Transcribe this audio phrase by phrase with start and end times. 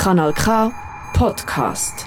[0.00, 0.72] Kanal K
[1.12, 2.06] Podcast.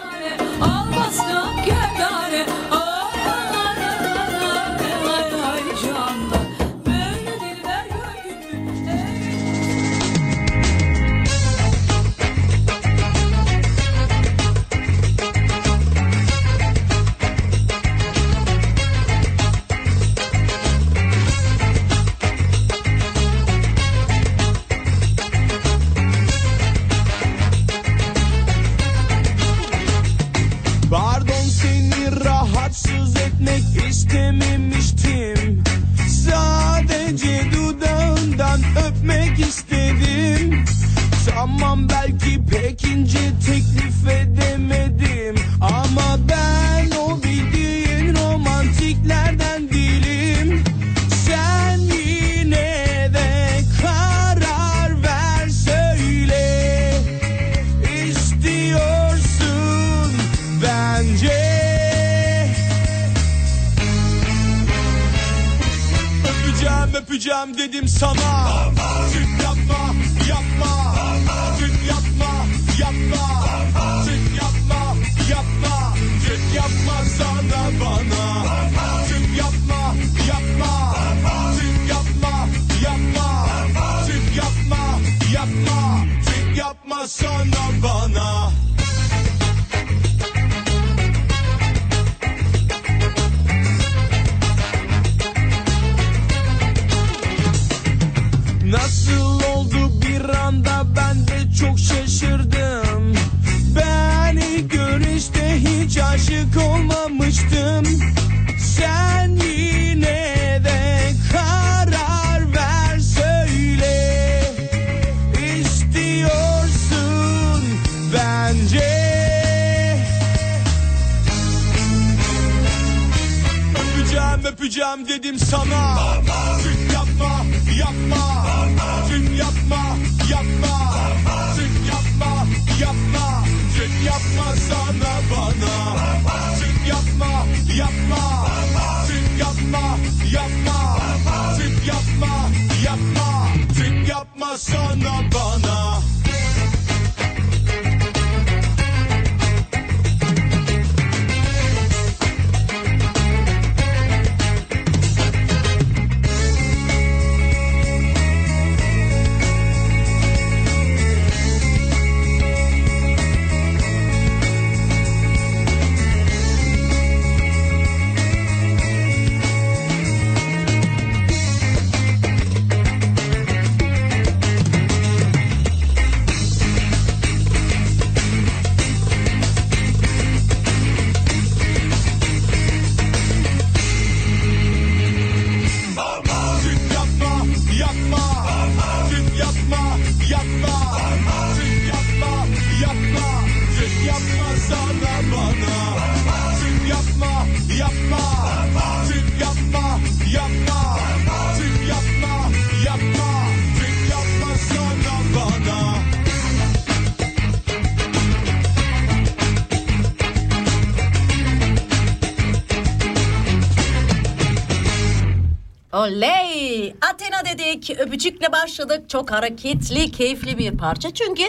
[216.01, 216.95] Oley!
[217.01, 219.09] Athena dedik, öpücükle başladık.
[219.09, 221.11] Çok hareketli, keyifli bir parça.
[221.13, 221.43] Çünkü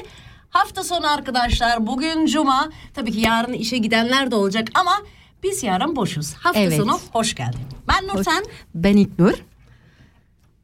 [0.50, 2.68] hafta sonu arkadaşlar, bugün cuma.
[2.94, 4.92] Tabii ki yarın işe gidenler de olacak ama
[5.42, 6.34] biz yarın boşuz.
[6.34, 6.76] Hafta Evet.
[6.76, 7.60] sonu hoş geldin.
[7.88, 8.44] Ben Nurten.
[8.74, 9.34] Ben İlknur.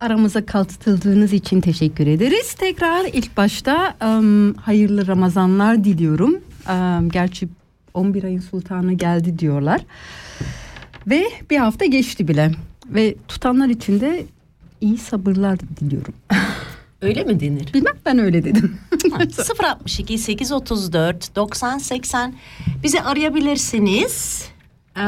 [0.01, 2.55] Aramıza katıldığınız için teşekkür ederiz.
[2.55, 6.41] Tekrar ilk başta em, hayırlı Ramazanlar diliyorum.
[6.69, 7.49] Em, gerçi
[7.95, 9.81] 11 ayın sultanı geldi diyorlar.
[11.07, 12.51] Ve bir hafta geçti bile.
[12.89, 14.27] Ve tutanlar için de
[14.81, 16.15] iyi sabırlar diliyorum.
[17.03, 17.75] Öyle mi denir?
[17.75, 18.79] Bilmem ben öyle dedim.
[19.65, 22.35] 062 834 90 80
[22.83, 24.45] bizi arayabilirsiniz.
[24.97, 25.01] Ee,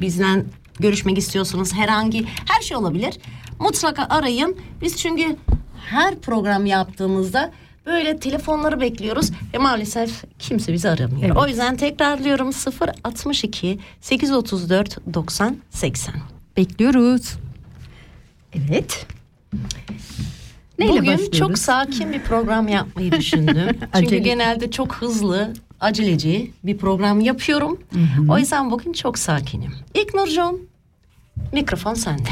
[0.00, 0.44] bizden
[0.80, 3.18] görüşmek istiyorsanız herhangi her şey olabilir.
[3.58, 4.56] Mutlaka arayın.
[4.80, 5.36] Biz çünkü
[5.86, 7.52] her program yaptığımızda
[7.86, 11.22] böyle telefonları bekliyoruz ve maalesef kimse bizi aramıyor.
[11.24, 11.36] Evet.
[11.36, 16.14] O yüzden tekrarlıyorum 0 62 834 90 80.
[16.56, 17.34] Bekliyoruz.
[18.54, 19.06] Evet.
[20.78, 21.38] Neyle Bugün başlıyoruz?
[21.38, 23.78] çok sakin bir program yapmayı düşündüm.
[23.94, 27.80] Çünkü genelde çok hızlı, aceleci bir program yapıyorum.
[28.28, 29.72] O yüzden bugün çok sakinim.
[29.94, 30.60] İlk Nurcuğum,
[31.52, 32.28] mikrofon sende.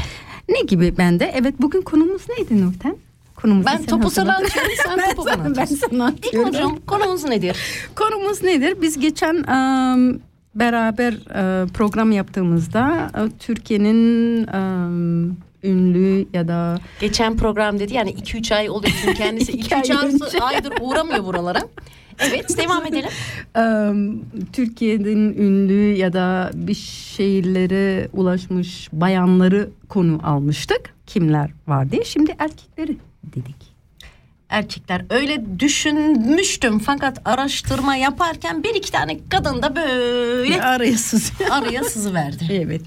[0.49, 1.31] Ne gibi bende?
[1.35, 2.95] Evet bugün konumuz neydi Nurten?
[3.35, 5.99] Konumuzu Ben topu sana atıyorum, sen Ben topu bana Ben atıyorsun.
[5.99, 6.33] İlk.
[6.33, 7.57] Nurcuğum, konumuz nedir?
[7.95, 8.77] Konumuz nedir?
[8.81, 10.19] Biz geçen em,
[10.55, 18.55] beraber e, program yaptığımızda e, Türkiye'nin em, ünlü ya da Geçen program dedi yani 2-3
[18.55, 21.61] ay oluyor çünkü kendisi İki 2-3 ay aydır uğramıyor buralara.
[22.19, 23.09] Evet devam edelim.
[23.55, 24.21] em,
[24.53, 26.73] Türkiye'nin ünlü ya da bir
[27.15, 30.93] şeylere ulaşmış bayanları konu almıştık.
[31.07, 32.03] Kimler var diye.
[32.03, 33.70] Şimdi erkekleri dedik.
[34.51, 41.49] Erkekler öyle düşünmüştüm fakat araştırma yaparken bir iki tane kadın da böyle Araya sızıyor.
[41.51, 42.47] araya sızıverdi.
[42.51, 42.81] evet.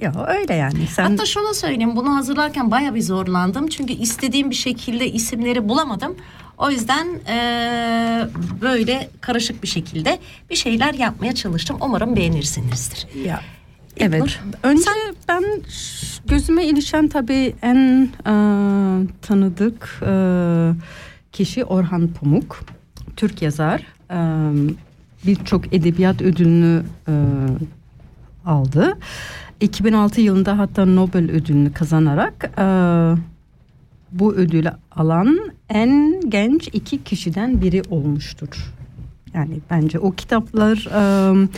[0.00, 0.86] Ya öyle yani.
[0.86, 3.68] Sen Hatta şunu söyleyeyim bunu hazırlarken baya bir zorlandım.
[3.68, 6.16] Çünkü istediğim bir şekilde isimleri bulamadım.
[6.58, 8.26] O yüzden eee,
[8.60, 10.18] böyle karışık bir şekilde
[10.50, 11.76] bir şeyler yapmaya çalıştım.
[11.80, 13.06] Umarım beğenirsinizdir.
[13.26, 13.40] Ya
[13.96, 14.20] evet.
[14.20, 14.90] Nur, Önce
[15.28, 18.32] ben ş- gözüme ilişen tabii en e,
[19.22, 20.12] tanıdık e,
[21.32, 22.60] kişi Orhan Pamuk.
[23.16, 23.82] Türk yazar.
[24.10, 24.18] E,
[25.26, 27.12] Birçok edebiyat ödülünü e,
[28.46, 28.98] aldı.
[29.60, 32.64] 2006 yılında hatta Nobel ödülünü kazanarak e,
[34.12, 35.38] bu ödülü alan
[35.68, 38.72] en genç iki kişiden biri olmuştur.
[39.34, 41.48] Yani bence o kitaplar e,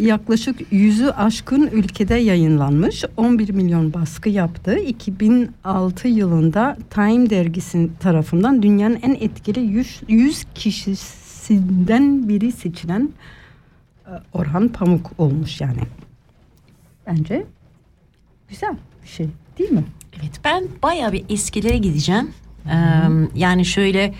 [0.00, 3.04] yaklaşık yüzü aşkın ülkede yayınlanmış.
[3.16, 4.78] 11 milyon baskı yaptı.
[4.78, 13.08] 2006 yılında Time dergisi tarafından dünyanın en etkili 100, 100 kişisinden biri seçilen
[14.06, 15.80] e, Orhan Pamuk olmuş yani.
[17.06, 17.44] Bence
[18.48, 19.84] güzel bir şey değil mi?
[20.20, 22.30] Evet ben baya bir eskilere gideceğim.
[22.66, 22.72] Eee,
[23.34, 24.14] yani şöyle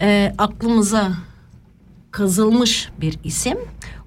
[0.00, 1.12] eee, aklımıza
[2.10, 3.58] kazılmış bir isim.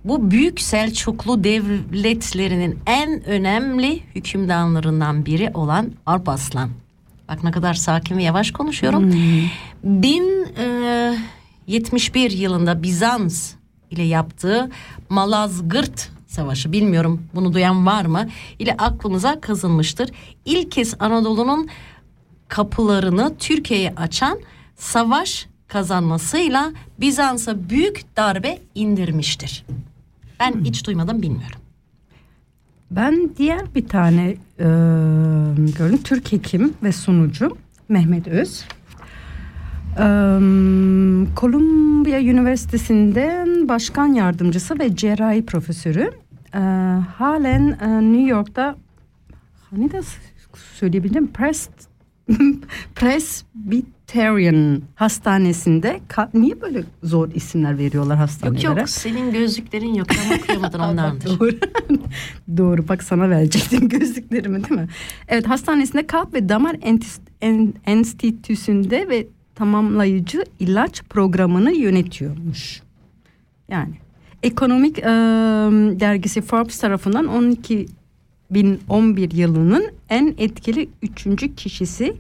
[0.06, 6.70] Bu büyük Selçuklu devletlerinin en önemli hükümdarlarından biri olan Alparslan.
[7.30, 9.14] Bak ne kadar sakin ve yavaş konuşuyorum.
[9.84, 13.54] 1071 yılında Bizans
[13.92, 14.70] ile yaptığı
[15.10, 18.30] Malazgirt Savaşı bilmiyorum bunu duyan var mı
[18.60, 20.10] ile aklımıza kazınmıştır.
[20.46, 21.68] İlk kez Anadolu'nun
[22.48, 24.40] kapılarını Türkiye'ye açan
[24.76, 29.66] savaş kazanmasıyla Bizans'a büyük darbe indirmiştir.
[30.40, 31.60] Ben hiç duymadım bilmiyorum.
[32.92, 34.30] Ben diğer bir tane
[34.60, 34.66] e,
[35.78, 36.00] gördüm.
[36.04, 37.58] Türk hekim ve sunucu
[37.90, 38.66] Mehmet Öz.
[39.98, 40.06] E,
[41.36, 46.12] Columbia Üniversitesi'nden başkan yardımcısı ve cerrahi profesörü.
[46.54, 46.60] E,
[47.18, 48.76] halen e, New York'ta
[49.70, 50.02] hani de
[50.80, 51.70] söyleyebilirim Press
[54.08, 56.00] Presbyterian Hastanesi'nde
[56.34, 58.66] niye böyle zor isimler veriyorlar hastanelere?
[58.66, 61.40] Yok yok senin gözlüklerin yok ama okuyamadın ondandır.
[61.40, 61.52] Doğru.
[62.58, 64.88] Doğru bak sana verecektim gözlüklerimi değil mi?
[65.28, 66.76] Evet hastanesinde kalp ve damar
[67.86, 72.82] enstitüsünde ve tamamlayıcı ilaç programını yönetiyormuş.
[73.70, 73.94] Yani
[74.44, 75.04] ekonomik e,
[76.00, 77.88] dergisi Forbes tarafından 12
[78.50, 82.16] 2011 yılının en etkili üçüncü kişisi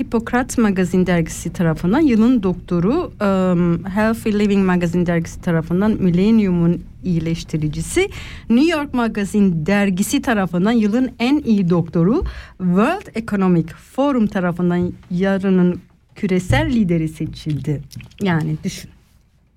[0.00, 8.08] Hippocrates Magazine dergisi tarafından yılın doktoru um, Healthy Living Magazine dergisi tarafından Millennium'un iyileştiricisi
[8.50, 12.24] New York Magazine dergisi tarafından yılın en iyi doktoru
[12.58, 15.80] World Economic Forum tarafından yarının
[16.14, 17.82] küresel lideri seçildi.
[18.22, 18.90] Yani düşün.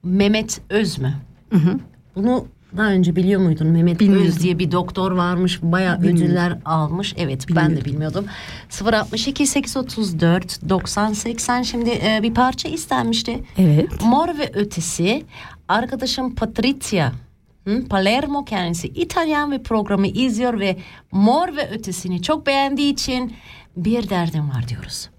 [0.04, 1.14] Mehmet Öz mü?
[1.50, 1.80] Hı hı.
[2.16, 3.68] Bunu daha önce biliyor muydun?
[3.68, 4.28] Mehmet Bilmiyordum.
[4.28, 5.60] Öz diye bir doktor varmış.
[5.62, 6.26] Bayağı Bilmiyordum.
[6.26, 7.14] ödüller almış.
[7.18, 8.26] Evet ben de bilmiyordum.
[8.86, 13.44] 062 834 90 80 şimdi e, bir parça istenmişti.
[13.58, 13.88] Evet.
[14.02, 15.26] Mor ve Ötesi
[15.68, 17.12] arkadaşım Patrizia
[17.68, 20.78] hı, Palermo kendisi İtalyan ve programı izliyor ve
[21.12, 23.34] Mor ve Ötesi'ni çok beğendiği için
[23.78, 25.10] bir derdim var diyoruz.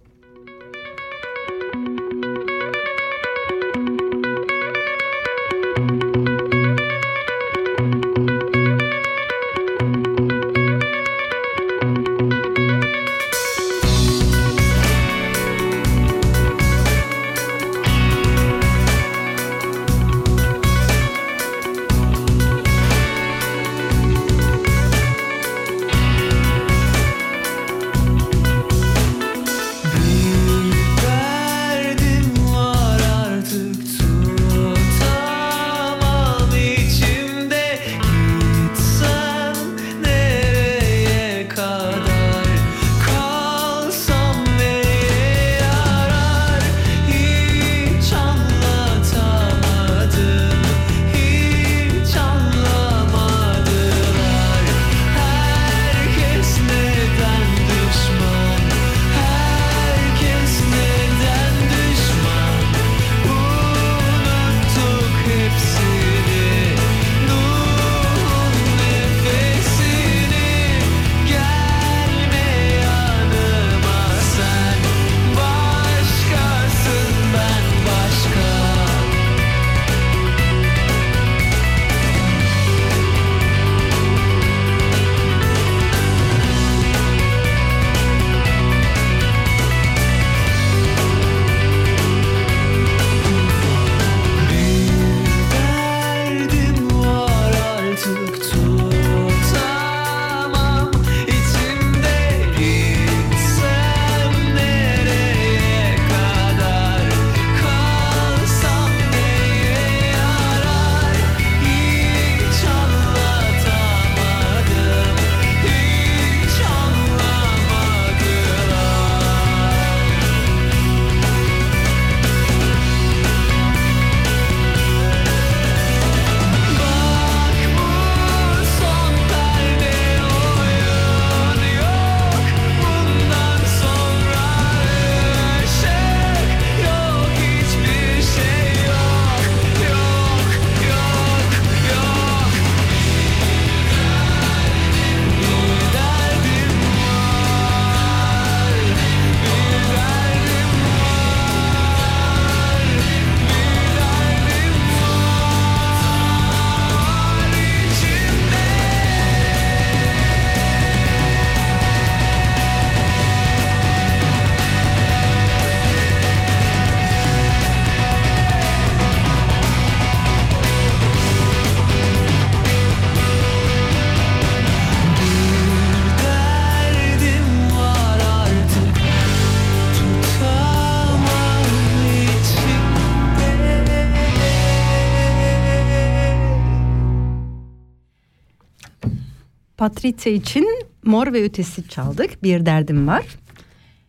[189.99, 190.67] Patricia için
[191.05, 192.43] Mor ve Ötesi çaldık.
[192.43, 193.25] Bir derdim var.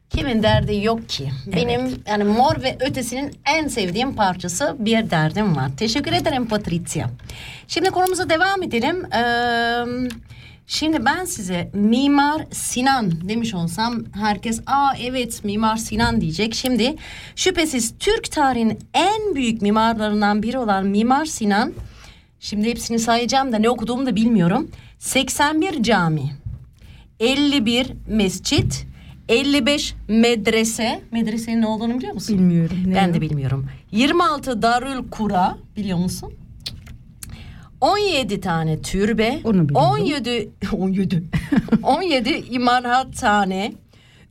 [0.10, 1.32] Kimin derdi yok ki?
[1.56, 5.72] Benim yani Mor ve Ötesi'nin en sevdiğim parçası Bir Derdim Var.
[5.78, 7.08] Teşekkür ederim Patricia.
[7.68, 9.06] Şimdi konumuza devam edelim.
[9.14, 10.10] Ee,
[10.68, 16.56] şimdi ben size Mimar Sinan demiş olsam herkes aa evet Mimar Sinan diyecek.
[16.56, 16.96] Şimdi
[17.36, 21.74] şüphesiz Türk tarihinin en büyük mimarlarından biri olan Mimar Sinan
[22.40, 24.72] Şimdi hepsini sayacağım da ne okuduğumu da bilmiyorum.
[25.00, 26.32] 81 cami,
[27.20, 28.86] 51 mescit,
[29.30, 31.02] 55 medrese.
[31.12, 32.38] Medresenin ne olduğunu biliyor musun?
[32.38, 32.78] Bilmiyorum.
[32.86, 33.14] ne Ben o?
[33.14, 33.66] de bilmiyorum.
[33.92, 36.34] 26 Darül Kura biliyor musun?
[37.82, 39.90] 17 tane türbe, Onu biliyorum.
[39.92, 41.24] 17 17
[41.84, 43.74] 17 imarathane,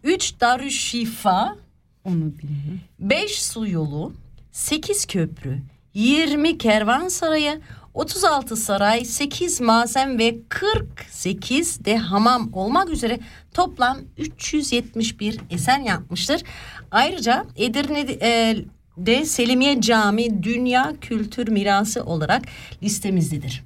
[0.05, 1.57] 3 Darüşşifa,
[2.05, 2.81] Onu bilmiyorum.
[2.99, 4.13] 5 su yolu,
[4.53, 5.59] 8 köprü,
[5.95, 7.61] 20 kervansarayı,
[7.99, 13.21] 36 saray, 8 mazen ve 48 de hamam olmak üzere
[13.55, 16.43] toplam 371 eser yapmıştır.
[16.91, 18.57] Ayrıca Edirne'de e,
[18.97, 22.43] de Selimiye Camii Dünya Kültür Mirası olarak
[22.83, 23.65] listemizdedir.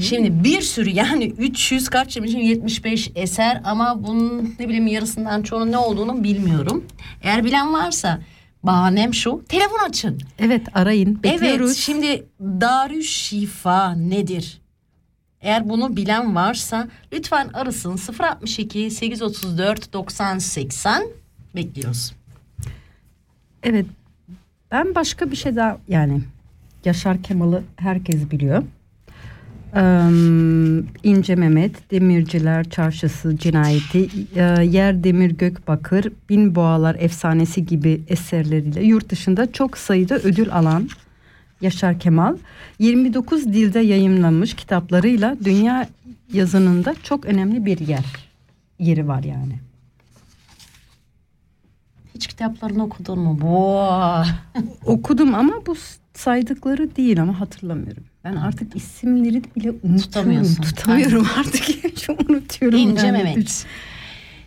[0.00, 5.72] Şimdi bir sürü yani 300 kaç demişim 75 eser ama bunun ne bileyim yarısından çoğunun
[5.72, 6.84] ne olduğunu bilmiyorum.
[7.22, 8.20] Eğer bilen varsa
[8.62, 10.20] bahanem şu telefon açın.
[10.38, 11.22] Evet arayın.
[11.22, 11.66] Bekliyoruz.
[11.70, 14.60] Evet şimdi Darüşşifa nedir?
[15.40, 21.02] Eğer bunu bilen varsa lütfen arasın 062 834 90 80
[21.56, 22.12] bekliyoruz.
[23.62, 23.86] Evet.
[24.70, 26.20] Ben başka bir şey daha yani
[26.84, 28.62] Yaşar Kemal'ı herkes biliyor.
[29.76, 30.10] Ee,
[31.02, 38.82] İnce Mehmet, Demirciler Çarşısı cinayeti, e, Yer Demir Gök Bakır, Bin Boğalar efsanesi gibi eserleriyle
[38.82, 40.88] yurt dışında çok sayıda ödül alan
[41.60, 42.36] Yaşar Kemal
[42.78, 45.88] 29 dilde yayımlanmış kitaplarıyla dünya
[46.32, 48.04] yazınında çok önemli bir yer
[48.78, 49.60] yeri var yani.
[52.14, 53.38] Hiç kitaplarını okudun mu?
[53.40, 54.26] Boğa.
[54.86, 55.74] Okudum ama bu
[56.14, 58.04] saydıkları değil ama hatırlamıyorum.
[58.24, 59.96] Ben artık isimleri bile unutuyorum.
[59.98, 60.62] Tutamıyorsun.
[60.62, 61.96] Tutamıyorum artık.
[62.02, 62.78] Çok unutuyorum.
[62.78, 63.22] İnce yani.
[63.22, 63.66] Mehmet.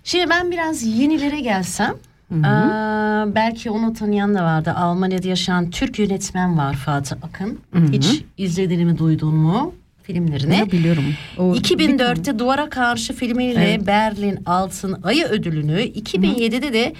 [0.03, 1.95] Şimdi ben biraz yenilere gelsem.
[2.43, 4.73] Aa, belki onu tanıyan da vardı.
[4.77, 7.59] Almanya'da yaşayan Türk yönetmen var Fatih Akın.
[7.91, 10.57] Hiç izlediğini mi duydun mu filmlerini?
[10.57, 11.03] Ne biliyorum.
[11.37, 13.87] O bir tane- 2004'te Duvara Karşı filmiyle Evet.
[13.87, 16.93] Berlin Altın Ayı ödülünü, 2007'de de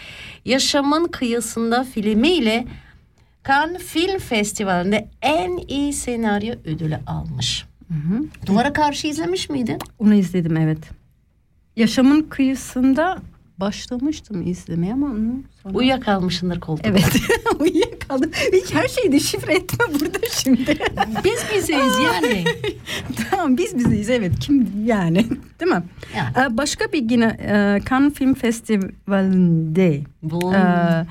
[0.45, 2.65] Yaşamın Kıyısında filmiyle
[3.47, 7.65] Cannes Film Festivali'nde en iyi senaryo ödülü almış.
[8.45, 9.77] Duvara Karşı izlemiş miydin?
[9.99, 10.79] Onu izledim evet.
[11.75, 13.17] Yaşamın kıyısında
[13.57, 15.15] başlamıştım izlemeye ama
[15.63, 15.77] sonra...
[15.77, 16.89] Uyuyakalmışsındır koltukta.
[16.89, 17.15] Evet.
[17.59, 18.31] Uyuyakaldım.
[18.73, 20.77] Her şeyi de şifre etme burada şimdi.
[21.23, 22.43] Biz bizeyiz yani.
[23.29, 24.39] tamam biz bizeyiz evet.
[24.39, 25.25] Kim yani
[25.59, 25.83] değil mi?
[26.15, 26.53] Yani.
[26.53, 31.05] Ee, Başka bir yine e, Cannes Film Festivali'nde Bu Ee,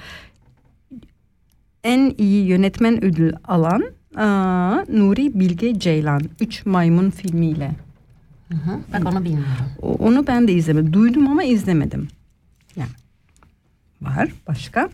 [1.85, 3.85] en iyi yönetmen ödül alan
[4.17, 7.73] aa, Nuri Bilge Ceylan 3 Maymun filmiyle.
[8.49, 9.67] Hı hı, bak onu bilmiyorum.
[9.83, 10.93] O- Onu ben de izlemedim.
[10.93, 12.09] Duydum ama izlemedim.
[12.77, 12.91] Yani
[14.03, 14.89] var başka.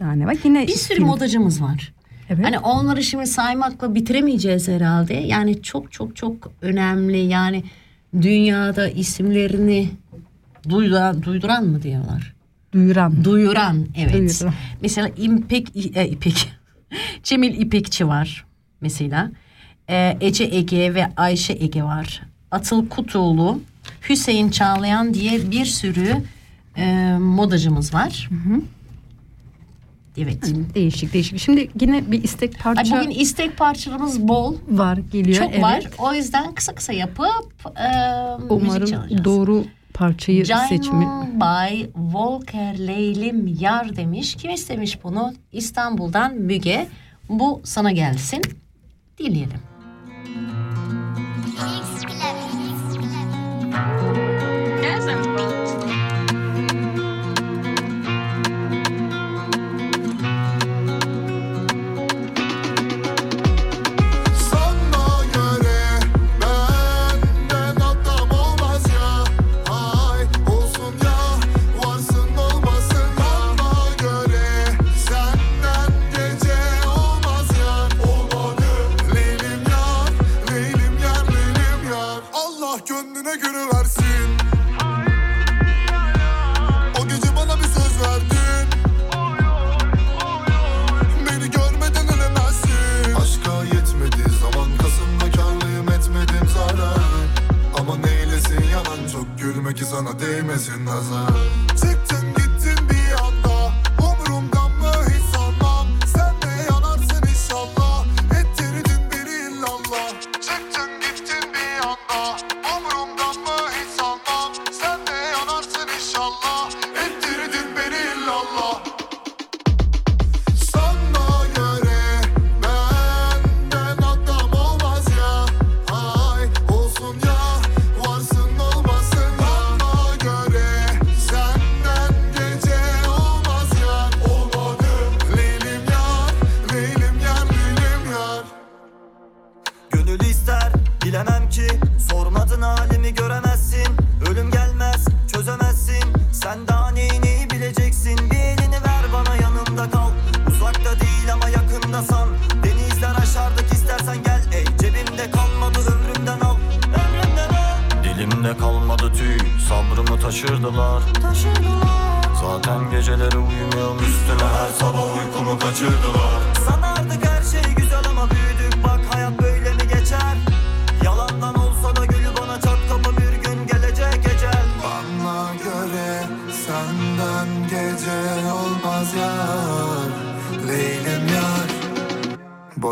[0.00, 0.36] Daha ne var?
[0.44, 1.06] Yine Bir sürü film.
[1.06, 1.92] modacımız var.
[2.30, 2.44] Evet.
[2.44, 5.14] Hani onları şimdi saymakla bitiremeyeceğiz herhalde.
[5.14, 7.18] Yani çok çok çok önemli.
[7.18, 7.64] Yani
[8.22, 9.88] dünyada isimlerini
[10.68, 12.34] duyduran, duyduran mı diyorlar?
[12.72, 13.24] Duyuran.
[13.24, 14.12] Duyuran evet.
[14.14, 14.54] Duyuran.
[14.82, 16.48] Mesela İpek e, İpek
[17.22, 18.44] Cemil İpekçi var
[18.80, 19.30] mesela.
[19.90, 22.22] E, Ece Ege ve Ayşe Ege var.
[22.50, 23.60] Atıl Kutuoğlu,
[24.08, 26.16] Hüseyin Çağlayan diye bir sürü
[26.76, 28.28] e, modacımız var.
[30.18, 30.54] Evet.
[30.74, 31.38] Değişik değişik.
[31.38, 34.56] Şimdi yine bir istek Ay, parça bugün istek parçalarımız bol.
[34.68, 35.38] var geliyor.
[35.38, 35.62] Çok evet.
[35.62, 35.84] var.
[35.98, 37.88] O yüzden kısa kısa yapıp e,
[38.36, 39.24] müzik Umarım çalacağız.
[39.24, 39.64] doğru
[39.98, 41.04] parçayı seçimi.
[41.04, 44.34] Cayman Bay Volker Leylim Yar demiş.
[44.34, 45.34] Kim istemiş bunu?
[45.52, 46.88] İstanbul'dan Müge.
[47.28, 48.42] Bu sana gelsin.
[49.18, 49.60] Dinleyelim.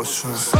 [0.07, 0.56] olursunuz.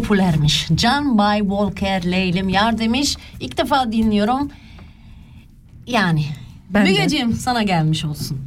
[0.00, 0.68] Popülermiş.
[0.76, 3.16] John Bay Walker Leylim Yar demiş.
[3.40, 4.50] İlk defa dinliyorum.
[5.86, 6.24] Yani.
[6.74, 8.38] Mügeciğim sana gelmiş olsun.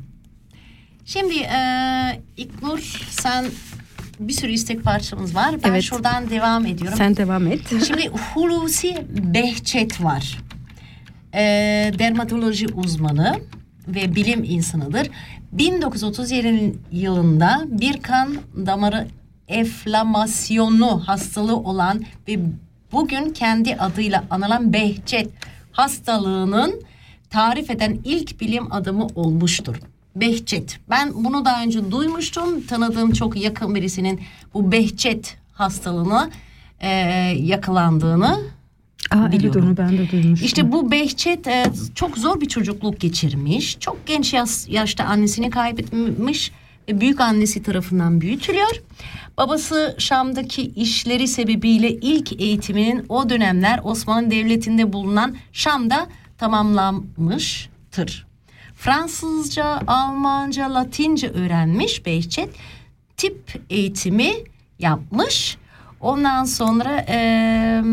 [1.05, 3.45] Şimdi eee İknur sen
[4.19, 5.55] bir sürü istek parçamız var.
[5.63, 5.83] Ben Evet.
[5.83, 6.97] şuradan devam ediyorum.
[6.97, 7.61] Sen devam et.
[7.87, 10.37] Şimdi Hulusi Behçet var.
[11.33, 13.39] Ee, dermatoloji uzmanı
[13.87, 15.09] ve bilim insanıdır.
[15.51, 18.35] 1937 yılında bir kan
[18.65, 19.07] damarı
[19.53, 22.39] enflamasyonu hastalığı olan ve
[22.91, 25.29] bugün kendi adıyla anılan Behçet
[25.71, 26.81] hastalığının
[27.29, 29.75] tarif eden ilk bilim adamı olmuştur.
[30.15, 30.79] Behçet.
[30.89, 32.61] Ben bunu daha önce duymuştum.
[32.67, 34.19] Tanıdığım çok yakın birisinin
[34.53, 36.29] bu Behçet hastalığına
[36.79, 36.89] e,
[37.39, 38.39] yakalandığını
[39.11, 39.65] Aa, evet biliyorum.
[39.67, 40.45] onu ben de duymuştum.
[40.45, 43.77] İşte bu Behçet e, çok zor bir çocukluk geçirmiş.
[43.79, 46.51] Çok genç yaş- yaşta annesini kaybetmiş
[46.89, 48.81] büyük annesi tarafından büyütülüyor.
[49.37, 58.27] Babası Şam'daki işleri sebebiyle ilk eğitiminin o dönemler Osmanlı Devleti'nde bulunan Şam'da tamamlanmıştır.
[58.75, 62.49] Fransızca, Almanca, Latince öğrenmiş Behçet.
[63.17, 64.33] Tip eğitimi
[64.79, 65.57] yapmış.
[66.03, 67.83] Ondan sonra eee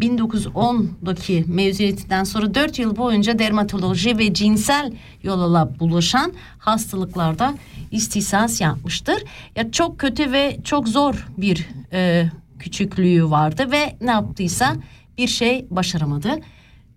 [0.00, 7.54] 1910'daki mezuniyetinden sonra 4 yıl boyunca dermatoloji ve cinsel yolla bulaşan hastalıklarda
[7.90, 9.24] istisas yapmıştır.
[9.56, 14.74] Ya çok kötü ve çok zor bir eee, küçüklüğü vardı ve ne yaptıysa
[15.18, 16.30] bir şey başaramadı.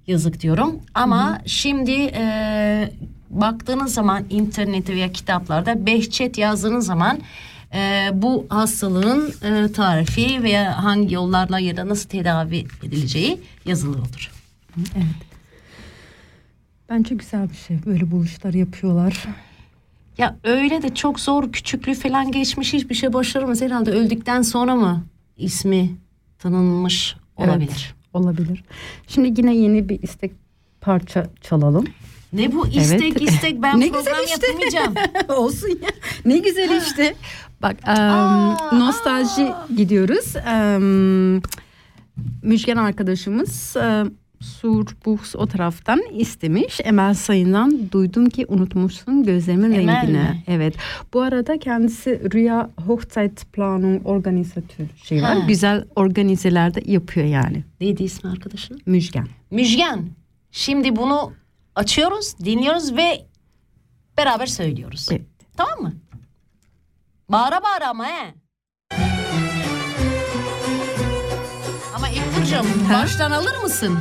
[0.08, 0.80] Yazık diyorum.
[0.94, 2.92] Ama şimdi eee,
[3.30, 7.20] baktığınız zaman internette veya kitaplarda Behçet yazdığınız zaman
[7.74, 14.32] e, bu hastalığın e, tarifi veya hangi yollarla ya da nasıl tedavi edileceği yazılı olur.
[16.90, 17.78] Bence güzel bir şey.
[17.86, 19.28] Böyle buluşlar yapıyorlar.
[20.18, 23.62] Ya öyle de çok zor küçüklüğü falan geçmiş hiçbir şey başaramaz.
[23.62, 25.06] Herhalde öldükten sonra mı
[25.38, 25.92] ismi
[26.40, 27.70] tanınmış olabilir.
[27.70, 28.64] Evet, olabilir.
[29.08, 30.32] Şimdi yine yeni bir istek
[30.82, 31.86] parça çalalım.
[32.34, 33.22] Ne bu istek Evet.
[33.32, 34.48] istek ben Ne program güzel işte.
[34.48, 34.94] yapamayacağım.
[35.38, 35.90] Olsun ya.
[36.26, 37.16] Ne güzel işte.
[37.62, 40.36] Bak em, nostalji gidiyoruz.
[40.36, 41.42] Em,
[42.44, 44.12] Müjgan arkadaşımız em,
[44.42, 46.80] Sur Buhs o taraftan istemiş.
[46.84, 50.18] Emel Sayın'dan duydum ki unutmuşsun gözlerimin Emel rengini.
[50.18, 50.44] mi?
[50.48, 50.76] Evet.
[51.14, 55.38] Bu arada kendisi Rüya Hochzeitplanung organizatör şey var.
[55.40, 55.46] Ha.
[55.48, 57.64] Güzel organizelerde yapıyor yani.
[57.82, 58.82] Neydi ismi arkadaşın?
[58.86, 59.28] Müjgan.
[59.52, 60.06] Müjgan.
[60.52, 61.32] Şimdi bunu
[61.80, 63.26] açıyoruz, dinliyoruz ve
[64.18, 65.08] beraber söylüyoruz.
[65.12, 65.22] Evet.
[65.58, 65.94] Tamam mı?
[67.30, 68.34] Bağıra bağıra ama he.
[71.96, 74.00] Ama İlknur'cum baştan alır mısın?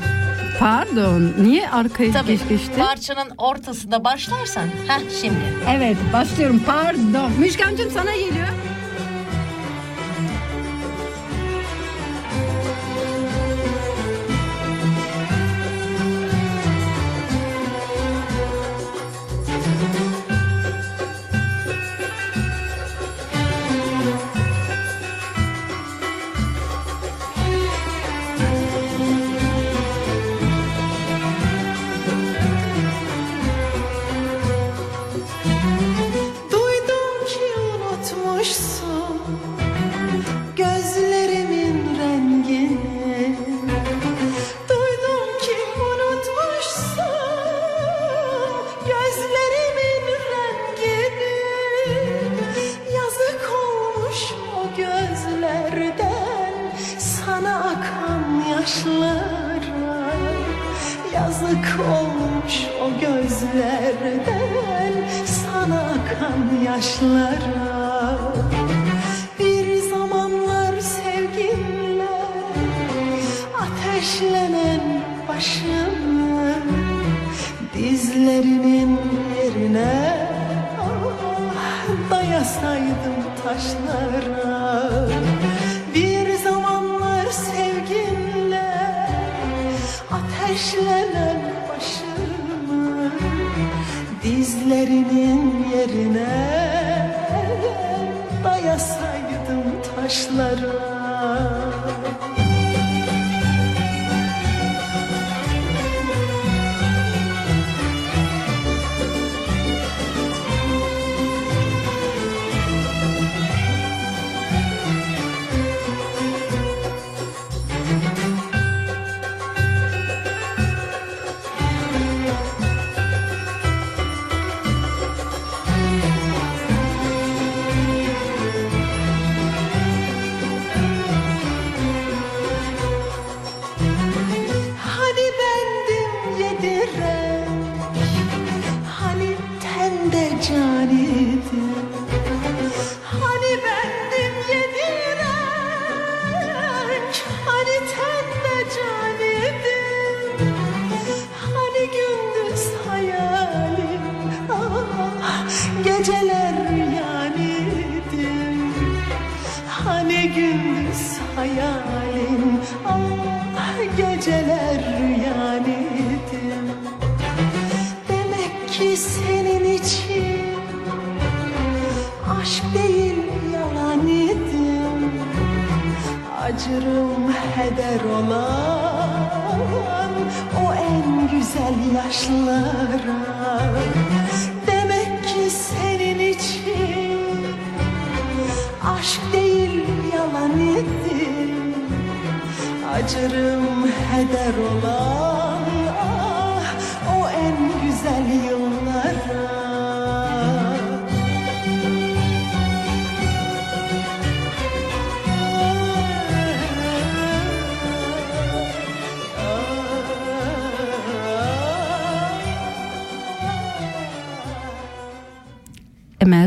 [0.58, 1.32] Pardon.
[1.38, 2.72] Niye arkaya Tabii geç geçti?
[2.78, 4.66] parçanın ortasında başlarsan.
[4.66, 5.54] Heh şimdi.
[5.68, 7.32] Evet başlıyorum pardon.
[7.38, 8.48] Müjgancığım sana geliyor.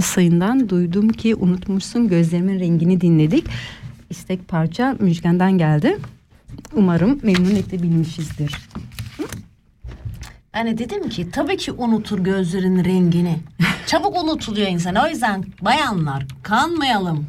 [0.01, 3.45] Emel Sayın'dan duydum ki unutmuşsun gözlerimin rengini dinledik.
[4.09, 5.97] İstek parça Müjgan'dan geldi.
[6.73, 8.57] Umarım memnun edebilmişizdir.
[10.55, 13.39] Yani dedim ki tabii ki unutur gözlerin rengini.
[13.87, 14.95] Çabuk unutuluyor insan.
[14.95, 17.27] O yüzden bayanlar kanmayalım.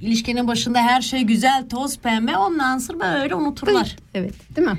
[0.00, 2.36] İlişkinin başında her şey güzel, toz pembe.
[2.36, 3.96] Ondan sonra böyle unuturlar.
[4.14, 4.78] Evet değil mi?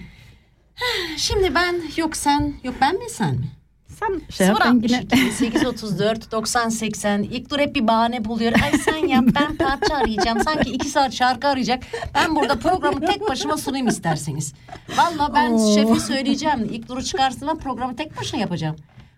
[1.18, 3.52] Şimdi ben yok sen, yok ben mi sen mi?
[3.99, 8.53] Sen şey yap yine 062 834 90 80 ilk dur hep bir bahane buluyor.
[8.63, 10.43] Ay sen yap ben parça arayacağım.
[10.43, 11.84] Sanki iki saat şarkı arayacak.
[12.15, 14.53] Ben burada programı tek başıma sunayım isterseniz.
[14.97, 15.75] Vallahi ben Oo.
[15.75, 16.67] şefe söyleyeceğim.
[16.71, 18.75] İlk duru çıkarsın ben programı tek başına yapacağım.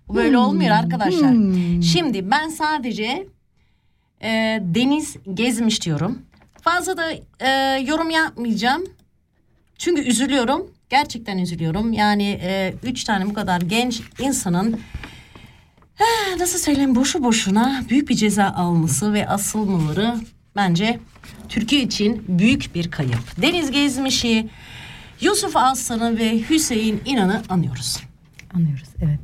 [0.08, 1.34] Bu böyle olmuyor arkadaşlar.
[1.82, 3.28] Şimdi ben sadece
[4.22, 6.22] e, deniz gezmiş diyorum.
[6.62, 8.84] Fazla da e, yorum yapmayacağım.
[9.78, 10.72] Çünkü üzülüyorum.
[10.90, 11.94] Gerçekten üzülüyorum.
[11.94, 14.80] Yani e, üç tane bu kadar genç insanın
[16.00, 20.16] eh, nasıl söyleyeyim boşu boşuna büyük bir ceza alması ve asılmaları
[20.56, 21.00] bence
[21.50, 23.42] Türkiye için büyük bir kayıp.
[23.42, 24.50] Deniz Gezmiş'i,
[25.22, 27.98] Yusuf Aslan'ı ve Hüseyin İnan'ı anıyoruz.
[28.56, 29.20] anlıyoruz evet.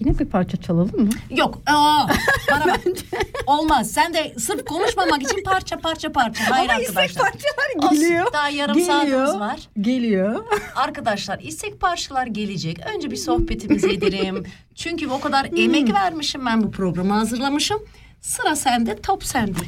[0.00, 1.10] Yine bir parça çalalım mı?
[1.30, 1.58] Yok.
[1.66, 2.06] Aa,
[2.50, 2.80] bana bak.
[3.46, 3.90] Olmaz.
[3.90, 6.50] Sen de sırf konuşmamak için parça parça parça.
[6.50, 7.24] Hayır arkadaşlar.
[7.24, 9.60] parçalar Olsun, daha yarım saatimiz var.
[9.80, 10.44] Geliyor.
[10.76, 12.80] Arkadaşlar istek parçalar gelecek.
[12.94, 14.44] Önce bir sohbetimizi edelim.
[14.74, 17.78] Çünkü o kadar emek vermişim ben bu programı hazırlamışım.
[18.20, 19.58] Sıra sende, top sende.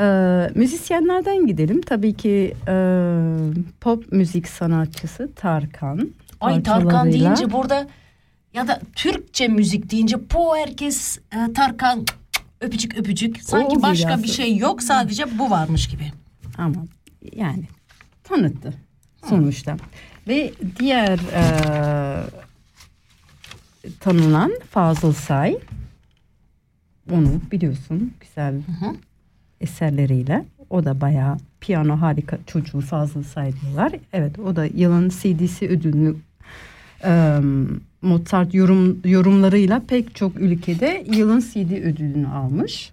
[0.00, 1.80] Ee, müzisyenlerden gidelim.
[1.82, 2.74] Tabii ki e,
[3.80, 6.10] pop müzik sanatçısı Tarkan.
[6.40, 7.86] Ay Tarkan deyince burada
[8.54, 12.04] ya da Türkçe müzik deyince bu herkes e, Tarkan
[12.60, 13.42] öpücük öpücük.
[13.42, 16.12] Sanki O başka biraz- bir şey yok sadece bu varmış gibi.
[16.58, 16.84] Ama
[17.36, 17.64] yani
[18.24, 18.74] tanıttı
[19.28, 19.76] sonuçta.
[20.28, 21.42] Ve diğer e,
[24.00, 25.58] tanınan Fazıl Say.
[27.12, 28.60] Onu biliyorsun güzel
[29.60, 30.44] eserleriyle.
[30.70, 33.92] O da bayağı piyano harika çocuğu Fazıl Say diyorlar.
[34.12, 36.16] Evet o da yılın CD'si ödülünü
[37.04, 37.40] e,
[38.04, 42.92] Mozart yorum, yorumlarıyla pek çok ülkede yılın CD ödülünü almış.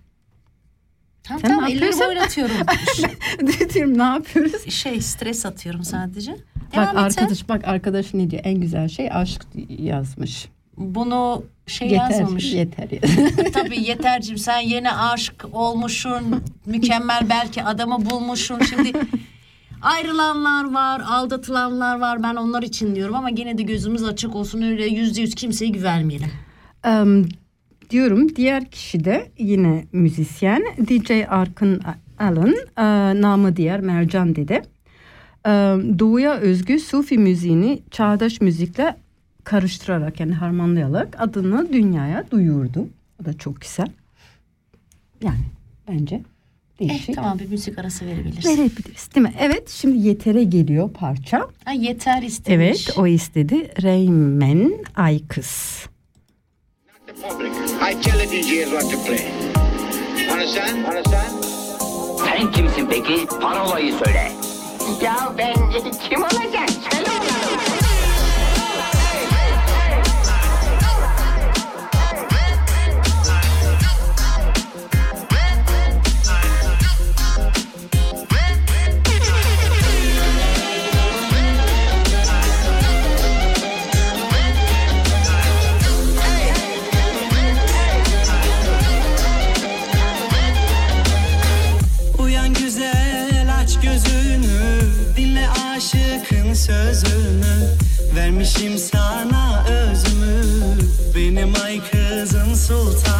[1.23, 2.55] Tamam Sen ne ellerimi oynatıyorum.
[3.73, 4.69] Diyorum ne yapıyoruz?
[4.69, 6.31] şey stres atıyorum sadece.
[6.31, 7.21] Bak Devam et sen.
[7.21, 8.41] arkadaş bak arkadaş ne diyor?
[8.45, 10.47] En güzel şey aşk yazmış.
[10.77, 12.53] Bunu şey yeter, yazmamış.
[12.53, 12.87] yeter.
[13.53, 16.43] Tabii yetercim sen yeni aşık olmuşsun.
[16.65, 18.59] Mükemmel belki adamı bulmuşsun.
[18.59, 18.91] Şimdi
[19.81, 22.23] ayrılanlar var, aldatılanlar var.
[22.23, 24.61] Ben onlar için diyorum ama gene de gözümüz açık olsun.
[24.61, 26.31] Öyle yüzde yüz kimseye güvenmeyelim.
[26.83, 27.25] Em,
[27.89, 31.81] diyorum diğer kişi de yine müzisyen DJ Arkın
[32.19, 32.83] Alın e,
[33.21, 34.61] namı diğer Mercan dedi.
[35.45, 38.95] Em, Doğuya özgü Sufi müziğini çağdaş müzikle
[39.43, 42.87] karıştırarak yani harmanlayarak adını dünyaya duyurdu.
[43.21, 43.91] O da çok güzel.
[45.23, 45.45] Yani
[45.87, 46.21] bence
[46.89, 47.09] değişik.
[47.09, 48.45] Eh tamam bir müzik arası verebiliriz.
[48.45, 49.33] Verebiliriz değil mi?
[49.39, 51.47] Evet şimdi Yeter'e geliyor parça.
[51.65, 52.87] Ha, yeter istemiş.
[52.87, 53.71] Evet o istedi.
[53.81, 55.81] Reymen Aykız.
[57.07, 57.51] public.
[57.91, 59.25] I tell the DJs what to play.
[60.33, 60.85] Understand?
[60.87, 61.43] Understand?
[62.25, 63.25] Sen kimsin peki?
[63.41, 64.31] Parolayı söyle.
[65.03, 65.53] Ya ben
[66.09, 66.69] kim olacak?
[66.91, 67.40] Söyle bakalım.
[96.61, 97.75] Sözünü
[98.15, 100.43] Vermişim sana özümü.
[101.15, 103.10] Benim ay kızın sultanı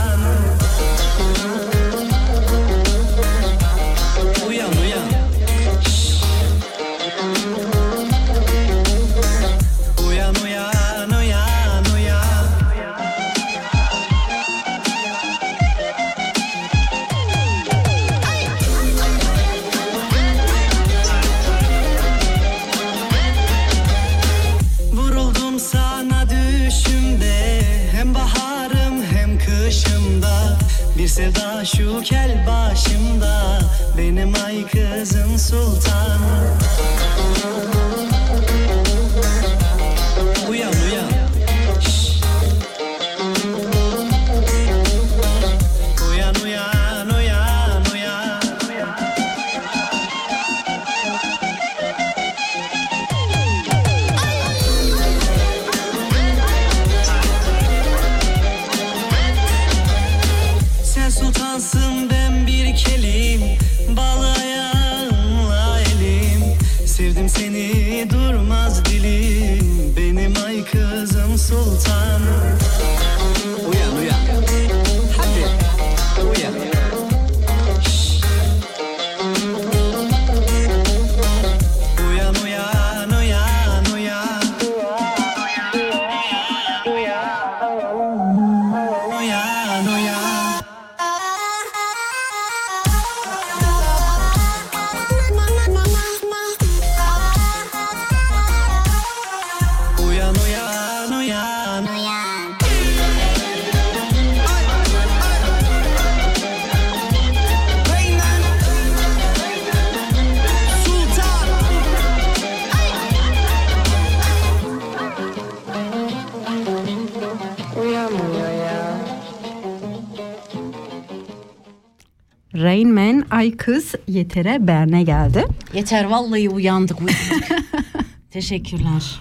[122.55, 125.45] Rain Man Aykız Yeter'e Berne geldi.
[125.73, 127.47] Yeter vallahi uyandık uyandık.
[128.31, 129.19] Teşekkürler.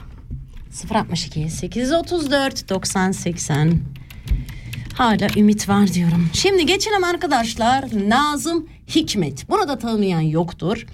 [0.94, 3.78] 062 834 90 80
[4.94, 6.30] Hala ümit var diyorum.
[6.32, 9.48] Şimdi geçelim arkadaşlar Nazım Hikmet.
[9.48, 10.86] Bunu da tanımayan yoktur.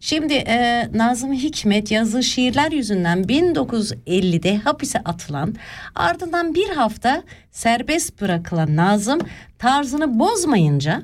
[0.00, 5.54] Şimdi e, Nazım Hikmet yazdığı şiirler yüzünden 1950'de hapise atılan
[5.94, 9.20] ardından bir hafta serbest bırakılan Nazım
[9.58, 11.02] tarzını bozmayınca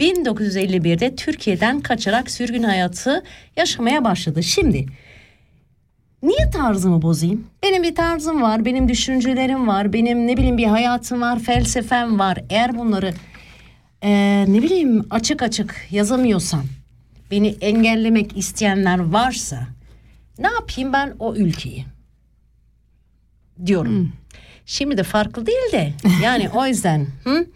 [0.00, 3.22] 1951'de Türkiye'den kaçarak sürgün hayatı
[3.56, 4.42] yaşamaya başladı.
[4.42, 4.86] Şimdi
[6.22, 7.46] niye tarzımı bozayım?
[7.62, 12.38] Benim bir tarzım var, benim düşüncelerim var, benim ne bileyim bir hayatım var, felsefem var.
[12.50, 13.14] Eğer bunları
[14.02, 16.64] eee, ne bileyim açık açık yazamıyorsam,
[17.30, 19.60] beni engellemek isteyenler varsa
[20.38, 21.84] ne yapayım ben o ülkeyi?
[23.66, 24.12] Diyorum.
[24.66, 27.06] Şimdi de farklı değil de yani o yüzden.
[27.24, 27.46] Hı?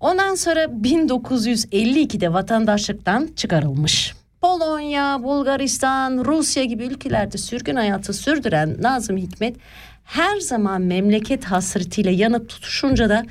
[0.00, 4.14] Ondan sonra 1952'de vatandaşlıktan çıkarılmış.
[4.40, 9.56] Polonya, Bulgaristan, Rusya gibi ülkelerde sürgün hayatı sürdüren Nazım Hikmet
[10.04, 13.24] her zaman memleket hasretiyle yanıp tutuşunca da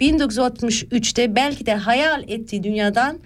[0.00, 3.18] 1963'te belki de hayal ettiği dünyadan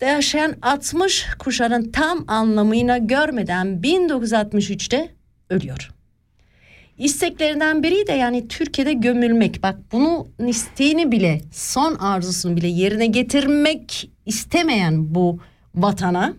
[0.00, 5.14] de yaşayan 60 kuşağının tam anlamıyla görmeden 1963'te
[5.50, 5.90] ölüyor.
[6.98, 9.62] İsteklerinden biri de yani Türkiye'de gömülmek.
[9.62, 15.38] Bak bunu isteğini bile son arzusunu bile yerine getirmek istemeyen bu
[15.74, 16.34] vatana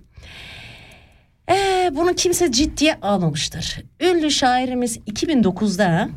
[1.51, 3.83] ee, bunu kimse ciddiye almamıştır.
[4.01, 6.09] Ünlü şairimiz 2009'da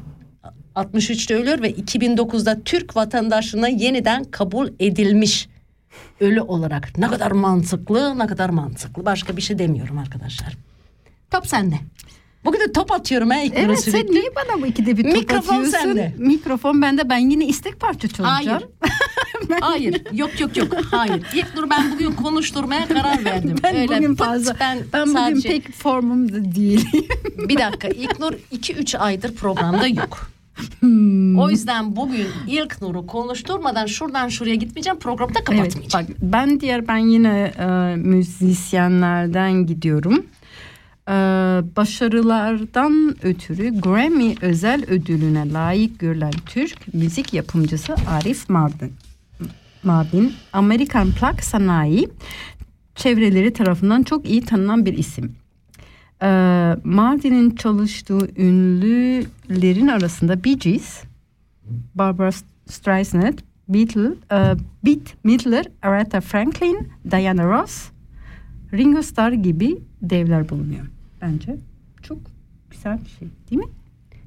[0.77, 5.49] 63'te ölüyor ve 2009'da Türk vatandaşlığına yeniden kabul edilmiş
[6.21, 6.99] ölü olarak.
[6.99, 9.05] Ne kadar mantıklı, ne kadar mantıklı.
[9.05, 10.57] Başka bir şey demiyorum arkadaşlar.
[11.31, 11.77] Top sende.
[12.47, 14.07] Bugün de top atıyorum ha ilk Evet sürekli.
[14.07, 15.71] sen niye bana bu ikide bir top Mikrofon atıyorsun?
[15.79, 16.15] sende.
[16.19, 18.47] Mikrofon bende ben yine istek parça çalacağım.
[18.47, 18.63] Hayır.
[19.61, 20.03] Hayır.
[20.13, 20.75] Yok yok yok.
[20.91, 21.23] Hayır.
[21.35, 23.57] İlk dur ben bugün konuşturmaya karar verdim.
[23.63, 26.89] Ben Öyle bugün pıt, fazla ben, bugün sadece pek formumda değil.
[27.49, 30.31] bir dakika İlknur 2-3 aydır programda yok.
[31.39, 36.07] O yüzden bugün İlknur'u konuşturmadan şuradan şuraya gitmeyeceğim programda evet kapatmayacağım.
[36.09, 40.27] bak ben diğer ben yine e, müzisyenlerden gidiyorum.
[41.09, 41.13] E,
[41.77, 48.93] başarılardan ötürü Grammy özel ödülüne layık görülen Türk müzik yapımcısı Arif Mardin.
[49.83, 52.09] Mardin, Amerikan plak sanayi
[52.95, 55.37] çevreleri tarafından çok iyi tanınan bir isim.
[56.23, 56.27] Ee,
[56.85, 61.03] Mardin'in çalıştığı ünlülerin arasında Bee Gees,
[61.95, 62.33] Barbara
[62.67, 63.39] Streisand,
[63.69, 64.55] Beatle, e,
[64.85, 67.89] Bette Midler, Aretha Franklin, Diana Ross,
[68.73, 70.87] Ringo Starr gibi devler bulunuyor.
[71.27, 71.57] Bence
[72.03, 72.19] çok
[72.71, 73.69] güzel bir şey değil mi?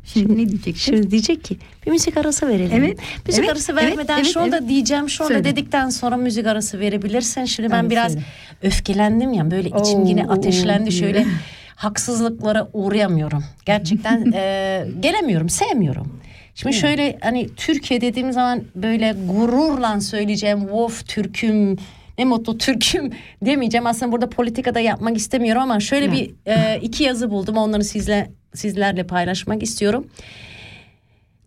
[0.04, 0.74] Şimdi, ne diyeceksin?
[0.74, 2.72] Şimdi diyecek ki bir müzik arası verelim.
[2.84, 4.70] Evet, Müzik evet, arası vermeden evet, şunu da evet.
[4.70, 5.10] diyeceğim.
[5.10, 5.44] Şunu da Söyle.
[5.44, 7.46] dedikten sonra müzik arası verebilirsin.
[7.46, 8.26] Şimdi ben Evet, biraz söyle.
[8.62, 11.02] öfkelendim ya böyle içim Oo, yine oo, ateşlendi diyor.
[11.02, 11.26] şöyle.
[11.76, 13.44] Haksızlıklara uğrayamıyorum.
[13.66, 16.20] Gerçekten e, gelemiyorum, sevmiyorum.
[16.56, 20.70] Şimdi şöyle hani Türkiye dediğim zaman böyle gururla söyleyeceğim.
[20.72, 21.78] Of Türk'üm
[22.20, 23.12] ne mutlu Türk'üm
[23.46, 23.88] demeyeceğim.
[23.88, 27.58] Aslında burada politikada yapmak istemiyorum ama şöyle bir e, iki yazı buldum.
[27.58, 30.08] Onları sizle sizlerle paylaşmak istiyorum.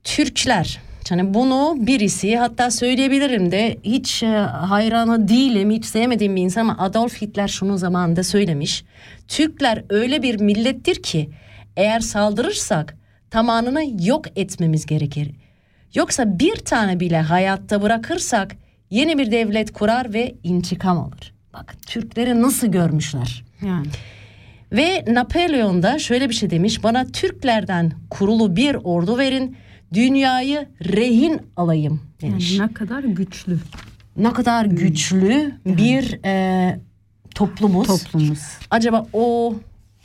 [0.05, 6.61] Türkler yani bunu birisi hatta söyleyebilirim de hiç e, hayranı değilim hiç sevmediğim bir insan
[6.61, 8.85] ama Adolf Hitler şunu zamanında söylemiş.
[9.29, 11.31] Türkler öyle bir millettir ki
[11.77, 12.97] eğer saldırırsak
[13.31, 15.31] tamamını yok etmemiz gerekir.
[15.95, 18.57] Yoksa bir tane bile hayatta bırakırsak
[18.93, 21.35] yeni bir devlet kurar ve intikam alır.
[21.55, 23.45] Bak Türkleri nasıl görmüşler.
[23.67, 23.87] Yani.
[24.73, 26.83] Ve Napolyon da şöyle bir şey demiş.
[26.83, 29.57] Bana Türklerden kurulu bir ordu verin.
[29.93, 32.53] Dünyayı rehin alayım demiş.
[32.59, 33.59] Yani ne kadar güçlü
[34.17, 36.81] Ne kadar güçlü bir e,
[37.35, 37.87] toplumuz.
[37.87, 38.41] toplumumuz.
[38.71, 39.55] Acaba o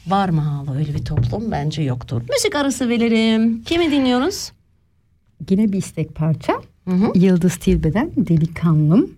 [0.08, 1.52] var mı hala öyle bir toplum?
[1.52, 2.22] Bence yoktur.
[2.30, 3.64] Müzik arası verelim.
[3.64, 4.52] Kimi dinliyoruz?
[5.50, 6.54] Yine bir istek parça.
[6.88, 7.12] Hı hı.
[7.16, 9.12] Yıldız Tilbe'den Delikanlım.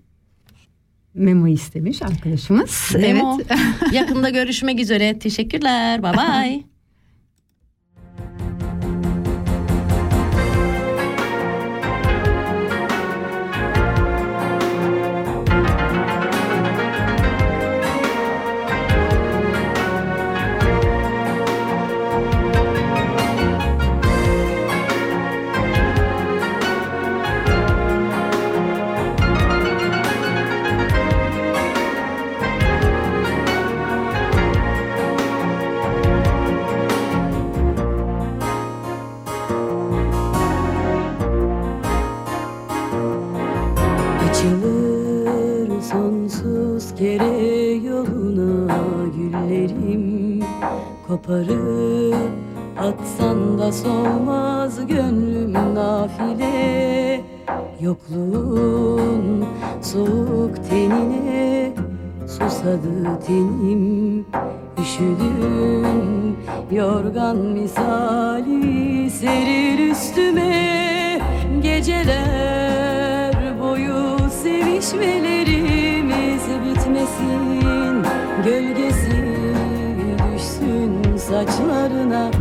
[1.14, 2.92] Memo istemiş arkadaşımız.
[3.00, 3.38] Memo.
[3.40, 3.62] Evet.
[3.94, 5.20] Yakında görüşmek üzere.
[5.20, 6.04] Teşekkürler.
[6.04, 6.64] Bye bye.
[51.10, 52.16] Koparıp
[52.78, 57.22] atsan da solmaz gönlüm nafile.
[57.82, 59.46] Yokluğun
[59.82, 61.74] soğuk tenine
[62.22, 64.26] susadı tenim.
[64.82, 66.38] Üşüdüm
[66.72, 71.20] yorgan misali serir üstüme.
[71.62, 77.50] Geceler boyu sevişmelerimiz bitmesin.
[78.46, 78.89] Düşsün
[81.30, 82.32] saçlarına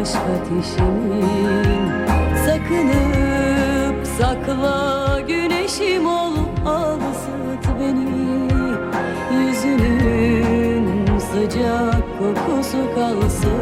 [0.00, 1.90] aşk ateşimin
[2.46, 6.36] Sakınıp sakla güneşim ol
[6.66, 8.26] al ısıt beni.
[9.32, 13.55] Yüzünün sıcak kokusu kalsın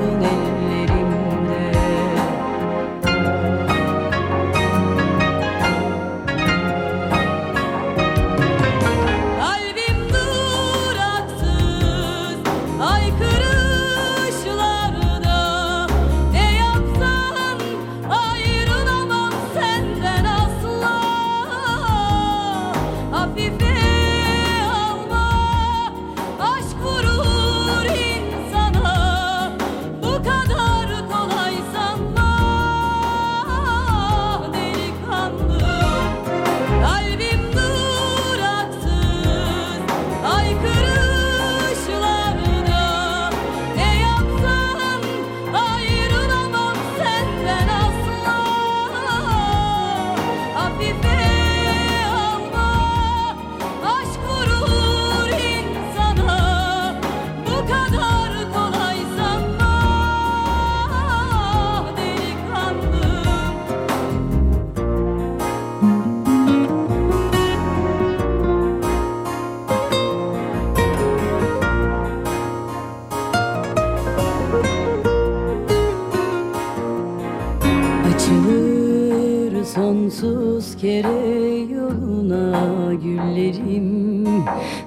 [80.05, 84.27] Sonsuz kere yoluna güllerim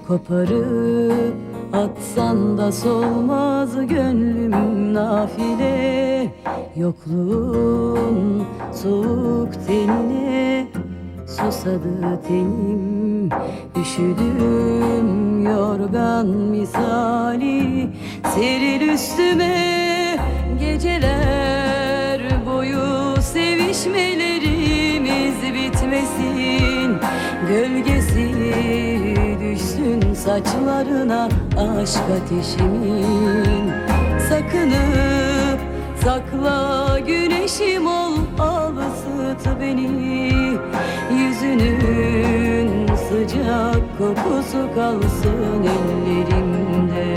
[0.08, 1.34] Koparıp
[1.74, 6.34] atsan da solmaz gönlüm nafile.
[6.76, 10.68] Yokluğun soğuk tenine
[11.28, 13.30] susadı tenim.
[13.82, 17.90] Üşüdüm yorgan misali
[18.36, 20.18] seril üstüme
[20.60, 23.22] Geceler boyu
[25.18, 26.98] sevişmelerimiz bitmesin
[27.48, 28.34] Gölgesi
[29.42, 33.72] düşsün saçlarına aşk ateşimin.
[34.30, 35.60] Sakınıp
[36.04, 40.32] sakla güneşim ol al ısıt beni.
[41.18, 47.17] Yüzünün sıcak kokusu kalsın ellerimde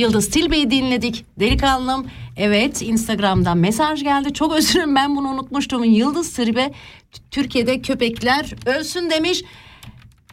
[0.00, 1.24] Yıldız Tilbe'yi dinledik.
[1.40, 2.06] Delikanlım.
[2.36, 4.32] Evet Instagram'dan mesaj geldi.
[4.32, 5.84] Çok özür dilerim ben bunu unutmuştum.
[5.84, 6.72] Yıldız Tilbe
[7.30, 9.42] Türkiye'de köpekler ölsün demiş.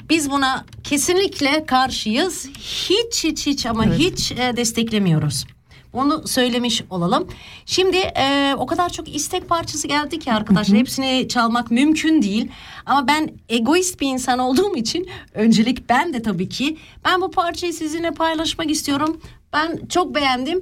[0.09, 2.49] Biz buna kesinlikle karşıyız.
[2.59, 5.45] Hiç hiç hiç ama hiç e, desteklemiyoruz.
[5.93, 7.27] Onu söylemiş olalım.
[7.65, 12.51] Şimdi e, o kadar çok istek parçası geldi ki arkadaşlar hepsini çalmak mümkün değil.
[12.85, 17.73] Ama ben egoist bir insan olduğum için öncelik ben de tabii ki ben bu parçayı
[17.73, 19.21] sizinle paylaşmak istiyorum.
[19.53, 20.61] Ben çok beğendim.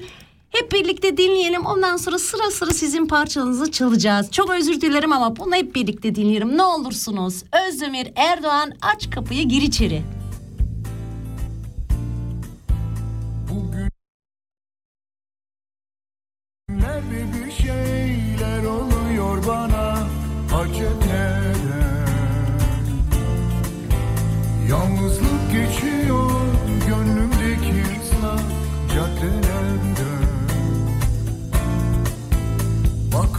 [0.49, 1.65] Hep birlikte dinleyelim.
[1.65, 4.31] Ondan sonra sıra sıra sizin parçanızı çalacağız.
[4.31, 6.57] Çok özür dilerim ama bunu hep birlikte dinleyelim.
[6.57, 7.43] Ne olursunuz.
[7.67, 10.01] Özdemir Erdoğan aç kapıyı gir içeri.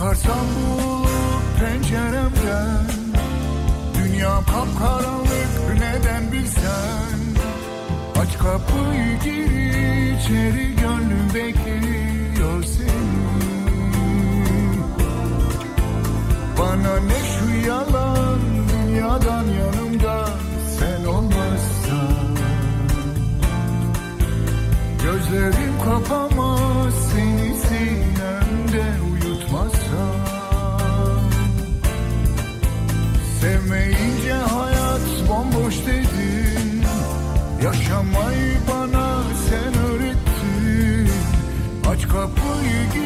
[0.07, 1.07] Bakarsam bu
[1.61, 2.87] penceremden
[3.99, 7.19] Dünya kapkaranlık neden bilsen?
[8.21, 9.51] Aç kapıyı gir
[10.17, 13.17] içeri gönlüm bekliyor seni.
[16.59, 18.39] Bana ne şu yalan
[18.69, 20.29] dünyadan yanımda
[20.79, 22.37] sen olmazsan.
[25.03, 27.46] Gözlerim kapamaz seni
[33.41, 36.83] Sevmeyince hayat bomboş dedin.
[37.65, 41.11] Yaşamayı bana sen öğrettin.
[41.91, 43.06] Aç kapıyı gir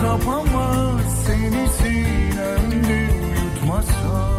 [0.00, 3.00] Kapanmaz seni sinemde
[3.42, 4.37] yutmazsam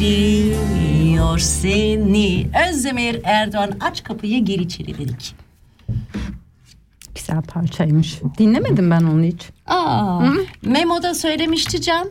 [0.00, 2.46] Bekliyor seni.
[2.70, 5.34] Özdemir Erdoğan aç kapıyı geri içeri dedik.
[7.14, 8.20] Güzel parçaymış.
[8.38, 9.42] Dinlemedim ben onu hiç.
[9.66, 10.22] Aa,
[10.62, 12.08] Memo'da söylemişti Can.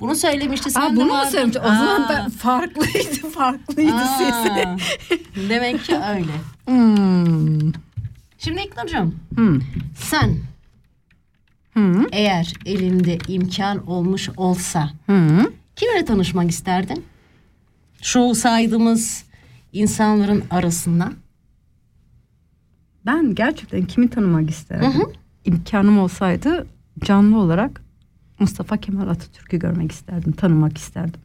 [0.00, 1.30] Bunu söylemişti sen Aa, de bunu mu vardın.
[1.30, 1.56] söylemiş?
[1.56, 4.66] O zaman ben farklıydı, farklıydı Aa, sesi.
[5.48, 6.32] Demek ki öyle.
[6.66, 7.72] Hmm.
[8.38, 9.60] Şimdi İknur'cum Hmm.
[9.98, 10.36] sen
[11.72, 12.06] Hmm.
[12.12, 15.44] eğer elinde imkan olmuş olsa Hmm.
[15.76, 17.04] kiminle tanışmak isterdin?
[18.02, 19.24] Şu saydığımız
[19.72, 21.12] insanların arasında.
[23.06, 24.92] Ben gerçekten kimi tanımak isterdim?
[25.44, 26.66] İmkanım olsaydı
[27.04, 27.82] canlı olarak
[28.38, 31.20] Mustafa Kemal Atatürk'ü görmek isterdim, tanımak isterdim.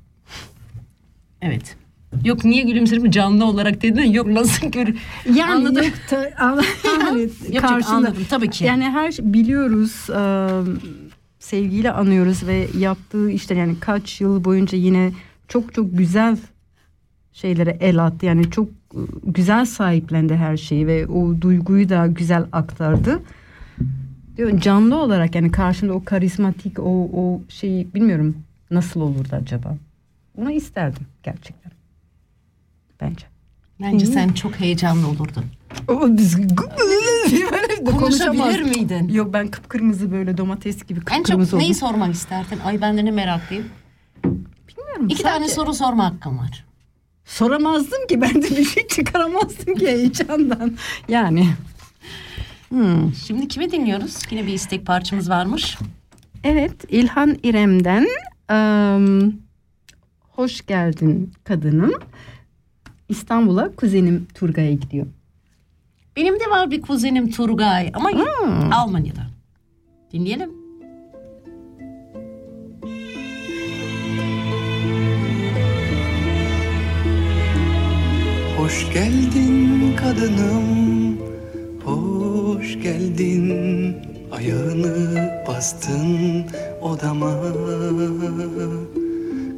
[1.41, 1.75] Evet.
[2.25, 4.87] Yok niye gülümserim canlı olarak dedin yok nasıl gör
[5.35, 5.83] Yani Anladım.
[5.83, 8.65] yok ta- ama yani Yok, yok, anladım, tabii ki.
[8.65, 10.21] Yani her şey biliyoruz, e,
[11.39, 15.11] sevgiyle anıyoruz ve yaptığı işte yani kaç yıl boyunca yine
[15.47, 16.37] çok çok güzel
[17.33, 18.25] şeylere el attı.
[18.25, 23.21] Yani çok e, güzel sahiplendi her şeyi ve o duyguyu da güzel aktardı.
[24.37, 28.37] Diyor canlı olarak yani karşımda o karizmatik o o şeyi bilmiyorum
[28.71, 29.77] nasıl olurdu acaba.
[30.37, 31.71] Onu isterdim gerçekten.
[33.01, 33.25] Bence.
[33.81, 34.11] Bence Hı.
[34.11, 35.45] sen çok heyecanlı olurdun.
[35.87, 36.37] O biz
[37.85, 39.07] Konuşabilir miydin?
[39.07, 42.59] Yok ben kıpkırmızı böyle domates gibi En kıpkırmızı çok neyi sormak isterdin?
[42.65, 43.65] Ay ben de ne meraklıyım.
[44.25, 45.05] Bilmiyorum.
[45.09, 46.65] İki sadece- tane soru sorma hakkım var.
[47.25, 50.77] Soramazdım ki ben de bir şey çıkaramazdım ki heyecandan.
[51.07, 51.47] Yani.
[52.69, 53.13] Hmm.
[53.27, 54.17] Şimdi kimi dinliyoruz?
[54.31, 55.77] Yine bir istek parçamız varmış.
[56.43, 58.07] Evet İlhan İrem'den
[58.49, 59.33] em,
[60.31, 61.91] Hoş geldin kadınım.
[63.09, 65.07] İstanbul'a kuzenim Turgay'a gidiyor.
[66.15, 68.73] Benim de var bir kuzenim Turgay ama Hmm.
[68.73, 69.21] Almanya'da.
[70.13, 70.60] Dinleyelim.
[78.71, 81.17] Hoş geldin kadınım,
[81.85, 83.97] hoş geldin.
[84.31, 86.45] Ayağını bastın
[86.81, 87.41] odama.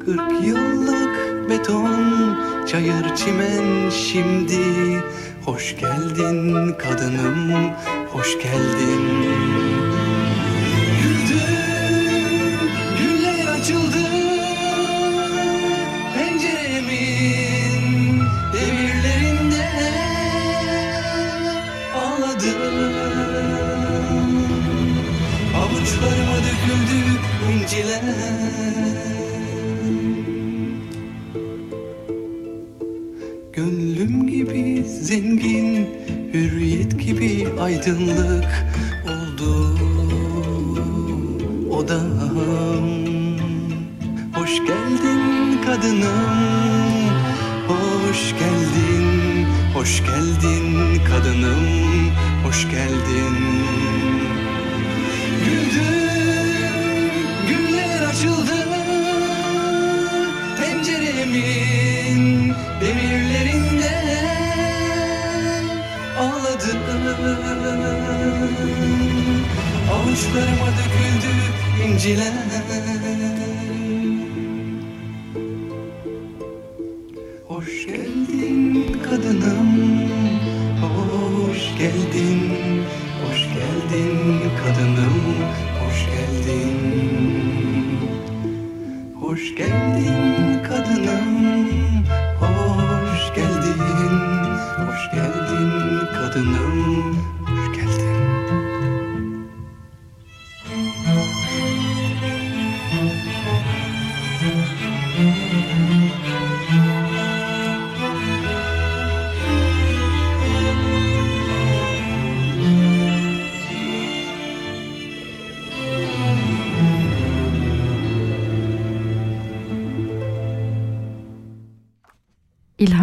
[0.05, 2.37] Kırk yıllık beton,
[2.67, 5.03] çayır çimen şimdi.
[5.45, 7.71] Hoş geldin kadınım,
[8.11, 9.32] hoş geldin
[27.83, 28.01] inciler
[33.53, 35.89] Gönlüm gibi zengin,
[36.33, 38.65] hürriyet gibi aydınlık
[39.07, 39.77] oldu
[41.71, 42.03] odam
[44.35, 47.13] Hoş geldin kadınım,
[47.67, 51.67] hoş geldin, hoş geldin kadınım,
[52.45, 54.22] hoş geldin.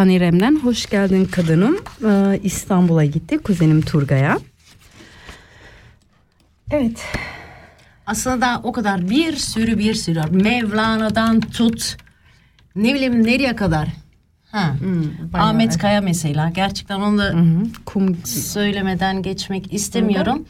[0.01, 1.77] İlhan İrem'den Hoş Geldin Kadınım.
[2.05, 4.39] Ee, İstanbul'a gitti kuzenim Turgay'a.
[6.71, 7.05] Evet.
[8.07, 10.21] Aslında o kadar bir sürü bir sürü.
[10.31, 11.97] Mevlana'dan tut.
[12.77, 13.89] Ne bileyim nereye kadar.
[14.51, 14.75] Ha.
[15.33, 15.49] bayağı.
[15.49, 16.51] Ahmet Kaya mesela.
[16.51, 17.35] Gerçekten onu da
[17.87, 20.45] Kum söylemeden geçmek istemiyorum.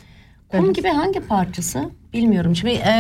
[0.49, 0.77] Kum Evet.
[0.77, 2.57] gibi hangi parçası bilmiyorum.
[2.57, 2.93] Şimdi e,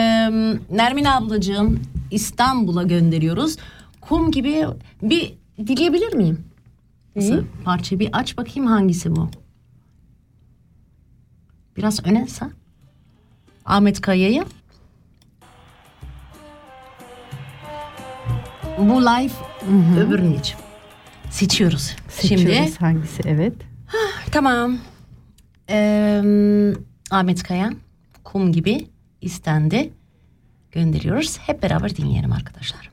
[0.70, 1.80] Nermin ablacığım
[2.10, 3.56] İstanbul'a gönderiyoruz.
[4.00, 4.64] Kum gibi
[5.02, 6.44] bir dileyebilir miyim?
[7.16, 9.30] Nasıl parçayı bir aç bakayım hangisi bu?
[11.76, 12.48] Biraz öne sar.
[13.64, 14.44] Ahmet Kaya'yı.
[18.78, 19.32] Bu live
[20.00, 20.56] öbürünü için.
[21.30, 21.96] Seçiyoruz.
[22.08, 23.54] seçiyoruz Şimdi hangisi evet.
[24.32, 24.78] Tamam.
[25.70, 26.72] Ee,
[27.10, 27.72] Ahmet Kaya
[28.24, 28.86] kum gibi
[29.20, 29.92] istendi.
[30.72, 31.38] Gönderiyoruz.
[31.38, 32.89] Hep beraber dinleyelim arkadaşlar.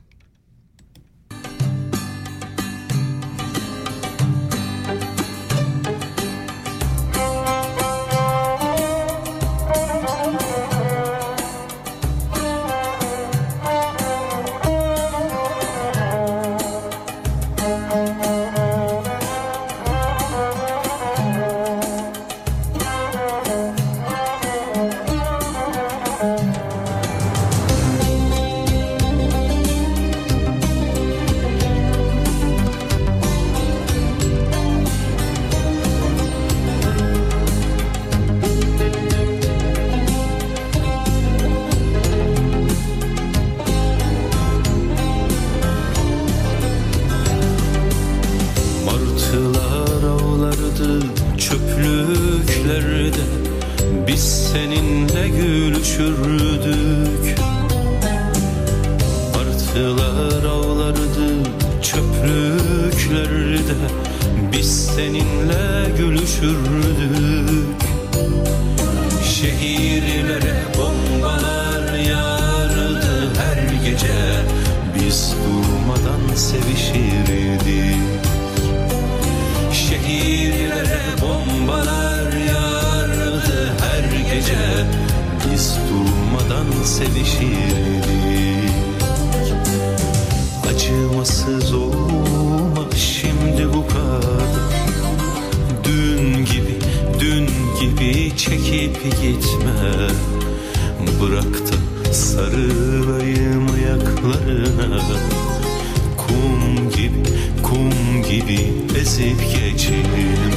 [106.16, 107.22] Kum gibi,
[107.62, 110.54] kum gibi ezip geçelim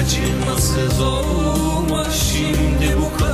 [0.00, 3.29] Acımasız olma şimdi bu kadar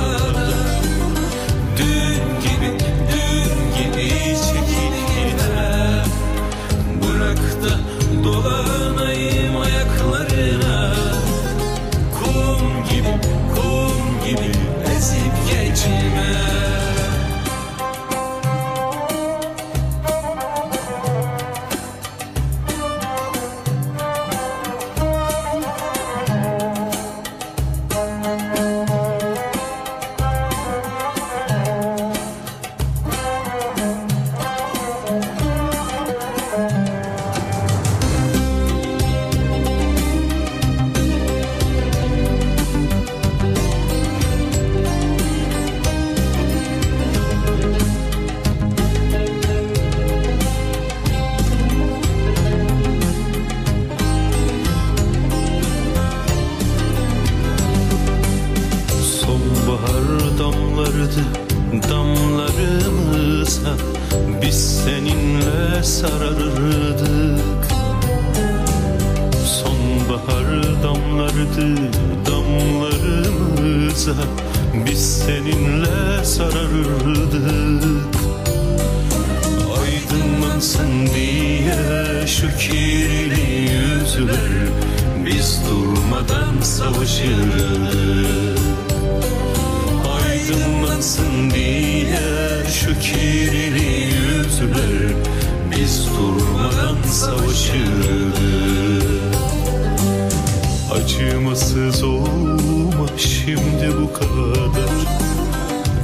[103.17, 104.77] şimdi bu kadar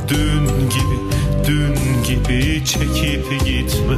[0.08, 0.98] Dün gibi,
[1.48, 3.98] dün gibi çekip gitme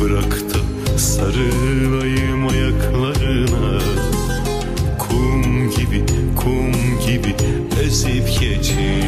[0.00, 3.80] Bırak da sarılayım ayaklarına.
[4.98, 6.04] Kum gibi,
[6.36, 6.72] kum
[7.06, 7.34] gibi
[7.82, 9.04] ezip geçip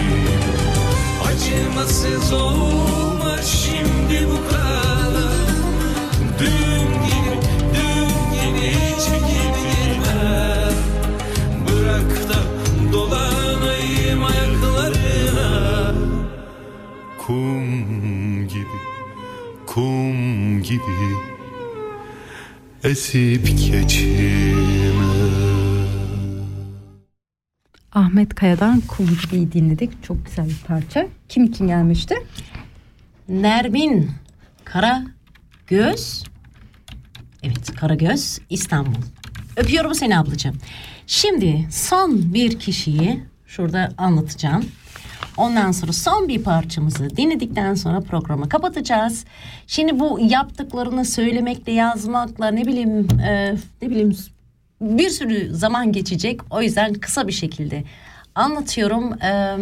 [1.26, 5.32] Acımasız olma şimdi bu kadar
[6.38, 7.38] Dün gibi,
[20.68, 21.16] gibi
[22.84, 24.88] Esip geçime
[27.92, 30.02] Ahmet Kaya'dan Kum Gibi'yi dinledik.
[30.02, 31.06] Çok güzel bir parça.
[31.28, 32.14] Kim için gelmişti?
[33.28, 34.10] Nermin
[34.64, 35.02] Kara
[35.66, 36.24] Göz.
[37.42, 39.02] Evet Kara Göz İstanbul.
[39.56, 40.56] Öpüyorum seni ablacığım.
[41.06, 44.64] Şimdi son bir kişiyi şurada anlatacağım.
[45.38, 49.24] Ondan sonra son bir parçamızı dinledikten sonra programı kapatacağız.
[49.66, 54.16] Şimdi bu yaptıklarını söylemekle, yazmakla ne bileyim e, ne bileyim
[54.80, 56.40] bir sürü zaman geçecek.
[56.50, 57.84] O yüzden kısa bir şekilde
[58.34, 59.22] anlatıyorum.
[59.22, 59.56] E,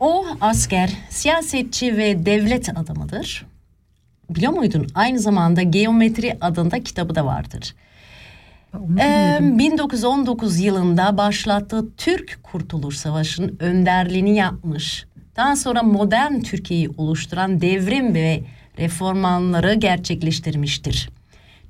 [0.00, 3.46] o asker, siyasetçi ve devlet adamıdır.
[4.30, 4.86] Biliyor muydun?
[4.94, 7.74] Aynı zamanda Geometri adında kitabı da vardır.
[9.00, 15.06] Ee, 1919 yılında başlattığı Türk Kurtuluş Savaşı'nın önderliğini yapmış.
[15.36, 18.40] Daha sonra modern Türkiye'yi oluşturan devrim ve
[18.78, 21.10] reformanları gerçekleştirmiştir.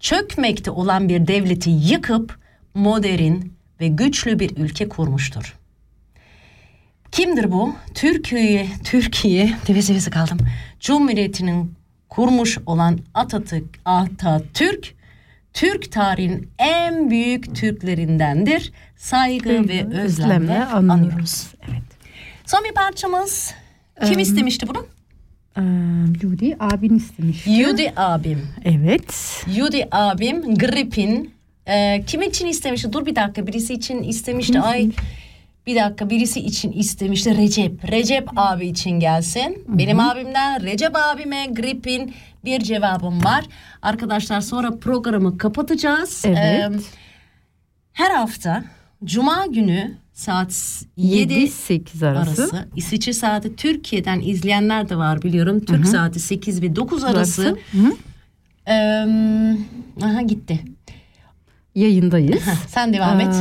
[0.01, 2.39] Çökmekte olan bir devleti yıkıp
[2.75, 3.35] modern
[3.81, 5.57] ve güçlü bir ülke kurmuştur.
[7.13, 7.75] Kimdir bu?
[7.95, 10.39] Türkiye, Türkiye, tevesevesi kaldım.
[10.81, 11.75] Cumhuriyeti'nin
[12.09, 14.95] kurmuş olan Atatürk, Atatürk,
[15.57, 18.73] Türk tarihinin en büyük Türklerindendir.
[18.97, 20.91] Saygı Saygı, ve özlemle özlemle anıyoruz.
[20.91, 21.47] anıyoruz.
[21.71, 21.83] Evet.
[22.47, 23.55] Son bir parçamız.
[24.01, 24.87] Kim Em, istemişti bunu?
[25.59, 25.61] Ee,
[26.25, 27.51] Ludi abin istemişti.
[27.51, 28.49] Yudi abim.
[28.65, 29.43] Evet.
[29.57, 31.35] Yudi abim Grip'in
[31.67, 32.93] e, kim için istemişti?
[32.93, 34.61] Dur bir dakika birisi için istemişti.
[34.61, 34.91] Ay
[35.67, 37.37] bir dakika birisi için istemişti.
[37.37, 37.91] Recep.
[37.93, 39.65] Recep abi için gelsin.
[39.69, 42.15] Benim abimden Recep abime Grip'in
[42.45, 43.45] bir cevabım var.
[43.83, 46.23] Arkadaşlar sonra programı kapatacağız.
[46.25, 46.39] Evet.
[46.39, 46.71] E,
[47.93, 48.65] her hafta
[49.05, 52.43] Cuma günü saat 7 7-8 arası.
[52.43, 52.69] arası.
[52.77, 55.61] İsviçre saati Türkiye'den izleyenler de var biliyorum.
[55.61, 55.87] Türk Hı hı.
[55.87, 57.59] saati 8 ve 9 arası.
[58.69, 59.07] Eee,
[60.05, 60.61] aha gitti.
[61.75, 62.43] Yayındayız.
[62.69, 63.35] Sen devam et.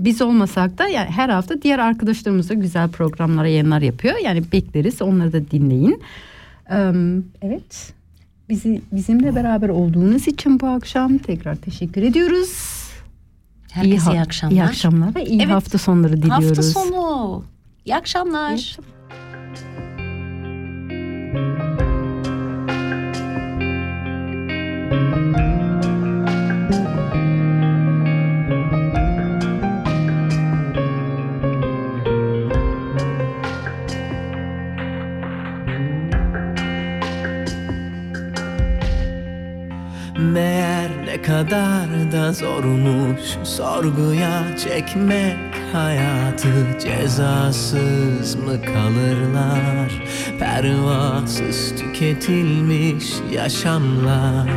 [0.00, 4.14] Biz olmasak da yani her hafta diğer arkadaşlarımız da güzel programlara yayınlar yapıyor.
[4.24, 6.02] Yani bekleriz onları da dinleyin.
[6.70, 6.92] Ee,
[7.42, 7.92] evet.
[8.48, 12.78] Bizi bizimle beraber olduğunuz için bu akşam tekrar teşekkür ediyoruz.
[13.72, 14.56] Herkese ha- iyi akşamlar.
[14.56, 16.46] İyi akşamlar ve iyi Evet, hafta sonları diliyoruz.
[16.48, 17.44] Hafta sonu.
[17.84, 18.50] İyi akşamlar.
[18.50, 18.78] Meğer
[41.22, 43.20] kadar da zormuş.
[43.44, 45.36] Sorguya çekmek
[45.72, 50.02] hayatı Cezasız mı kalırlar?
[50.38, 54.48] Pervasız tüketilmiş yaşamlar.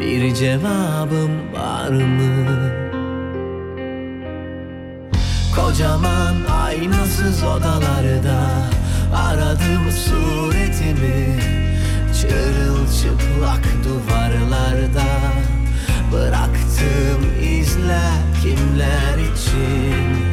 [0.00, 2.82] Bir cevabım var mı?
[5.56, 6.34] Kocaman
[6.66, 8.40] aynasız odalarda
[9.14, 11.61] aradım suretimi
[12.32, 15.04] Çırılçıplak duvarlarda
[16.12, 20.31] Bıraktığım izler kimler için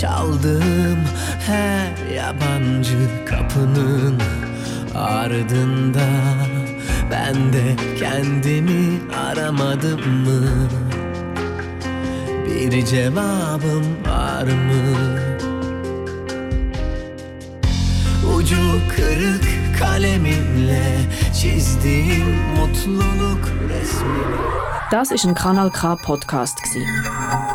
[0.00, 0.98] Çaldığım
[1.46, 4.18] her yabancı kapının
[4.94, 6.06] ardında
[7.10, 10.48] Ben de kendimi aramadım mı?
[12.46, 15.18] Bir cevabım var mı?
[18.36, 19.44] Ucu kırık
[19.78, 20.98] kalemimle
[21.34, 24.38] çizdiğim mutluluk resmini
[24.92, 26.80] Das ist ein Kanal K Podcast gsi.